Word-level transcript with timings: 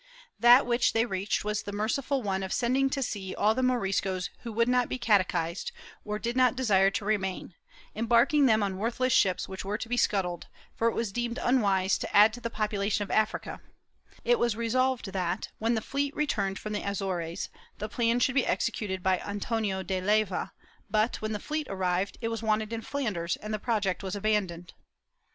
That 0.39 0.65
which 0.65 0.93
they 0.93 1.05
reached 1.05 1.45
was 1.45 1.61
the 1.61 1.71
merciful 1.71 2.23
one 2.23 2.41
of 2.41 2.51
sending 2.51 2.89
to 2.89 3.03
sea 3.03 3.35
all 3.35 3.53
the 3.53 3.61
Moriscos 3.61 4.31
who 4.39 4.51
would 4.51 4.67
not 4.67 4.89
be 4.89 4.97
catechised 4.97 5.71
or 6.03 6.17
did 6.17 6.35
not 6.35 6.55
desire 6.55 6.89
to 6.89 7.05
remain, 7.05 7.53
embarking 7.95 8.47
them 8.47 8.63
on 8.63 8.77
worthless 8.79 9.13
ships 9.13 9.47
which 9.47 9.63
were 9.63 9.77
to 9.77 9.87
be 9.87 9.97
scuttled, 9.97 10.47
for 10.73 10.87
it 10.87 10.95
was 10.95 11.11
deemed 11.11 11.37
unwise 11.39 11.99
to 11.99 12.15
add 12.15 12.33
to 12.33 12.41
the 12.41 12.49
population 12.49 13.03
of 13.03 13.11
Africa; 13.11 13.61
it 14.25 14.39
was 14.39 14.55
resolved 14.55 15.11
that, 15.13 15.49
when 15.59 15.75
the 15.75 15.81
fleet 15.81 16.15
returned 16.15 16.57
from 16.57 16.73
the 16.73 16.81
Azores, 16.81 17.49
the 17.77 17.87
plan 17.87 18.19
should 18.19 18.33
be 18.33 18.43
executed 18.47 19.03
by 19.03 19.19
Antonio 19.19 19.83
de 19.83 20.01
Leyva 20.01 20.51
but, 20.89 21.17
when 21.17 21.31
the 21.31 21.37
fleet 21.39 21.67
arrived, 21.69 22.17
it 22.21 22.29
was 22.29 22.41
wanted 22.41 22.73
in 22.73 22.81
Flanders, 22.81 23.35
and 23.35 23.53
the 23.53 23.59
project 23.59 24.01
was 24.01 24.15
abandoned. 24.15 24.73